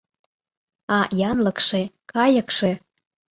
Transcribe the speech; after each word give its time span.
А 0.97 0.99
янлыкше, 1.29 1.81
кайыкше... 2.11 2.71